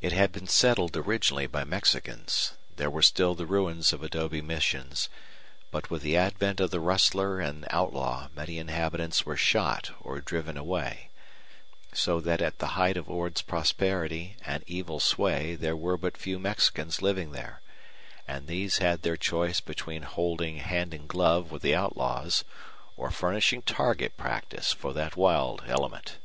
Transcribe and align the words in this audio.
It 0.00 0.12
had 0.12 0.30
been 0.30 0.46
settled 0.46 0.96
originally 0.96 1.48
by 1.48 1.64
Mexicans 1.64 2.52
there 2.76 2.88
were 2.88 3.02
still 3.02 3.34
the 3.34 3.44
ruins 3.44 3.92
of 3.92 4.00
adobe 4.00 4.40
missions 4.40 5.08
but 5.72 5.90
with 5.90 6.02
the 6.02 6.16
advent 6.16 6.60
of 6.60 6.70
the 6.70 6.78
rustler 6.78 7.40
and 7.40 7.66
outlaw 7.70 8.28
many 8.36 8.58
inhabitants 8.58 9.26
were 9.26 9.36
shot 9.36 9.90
or 10.00 10.20
driven 10.20 10.56
away, 10.56 11.10
so 11.92 12.20
that 12.20 12.40
at 12.40 12.60
the 12.60 12.78
height 12.78 12.96
of 12.96 13.10
Ord's 13.10 13.42
prosperity 13.42 14.36
and 14.46 14.62
evil 14.68 15.00
sway 15.00 15.56
there 15.56 15.74
were 15.74 15.96
but 15.96 16.16
few 16.16 16.38
Mexicans 16.38 17.02
living 17.02 17.32
there, 17.32 17.62
and 18.28 18.46
these 18.46 18.78
had 18.78 19.02
their 19.02 19.16
choice 19.16 19.60
between 19.60 20.02
holding 20.02 20.58
hand 20.58 20.94
and 20.94 21.08
glove 21.08 21.50
with 21.50 21.62
the 21.62 21.74
outlaws 21.74 22.44
or 22.96 23.10
furnishing 23.10 23.60
target 23.62 24.16
practice 24.16 24.72
for 24.72 24.92
that 24.92 25.16
wild 25.16 25.64
element. 25.66 26.18